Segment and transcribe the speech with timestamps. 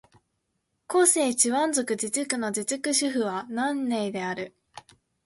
[0.89, 4.55] 広西チワン族自治区の自治区首府は南寧である